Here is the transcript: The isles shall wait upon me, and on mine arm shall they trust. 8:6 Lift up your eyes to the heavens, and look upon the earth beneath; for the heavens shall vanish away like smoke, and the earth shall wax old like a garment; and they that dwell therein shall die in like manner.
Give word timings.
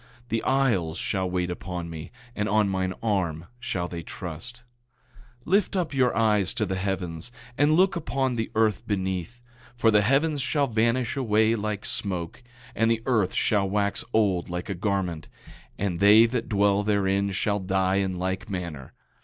The 0.29 0.41
isles 0.41 0.97
shall 0.97 1.29
wait 1.29 1.51
upon 1.51 1.87
me, 1.87 2.09
and 2.35 2.49
on 2.49 2.67
mine 2.67 2.95
arm 3.03 3.45
shall 3.59 3.87
they 3.87 4.01
trust. 4.01 4.63
8:6 5.41 5.41
Lift 5.45 5.75
up 5.75 5.93
your 5.93 6.17
eyes 6.17 6.55
to 6.55 6.65
the 6.65 6.75
heavens, 6.75 7.31
and 7.55 7.75
look 7.75 7.95
upon 7.95 8.33
the 8.35 8.49
earth 8.55 8.87
beneath; 8.87 9.43
for 9.75 9.91
the 9.91 10.01
heavens 10.01 10.41
shall 10.41 10.65
vanish 10.65 11.15
away 11.15 11.53
like 11.53 11.85
smoke, 11.85 12.41
and 12.73 12.89
the 12.89 13.03
earth 13.05 13.35
shall 13.35 13.69
wax 13.69 14.03
old 14.11 14.49
like 14.49 14.69
a 14.69 14.73
garment; 14.73 15.27
and 15.77 15.99
they 15.99 16.25
that 16.25 16.49
dwell 16.49 16.81
therein 16.81 17.29
shall 17.29 17.59
die 17.59 17.97
in 17.97 18.17
like 18.17 18.49
manner. 18.49 18.93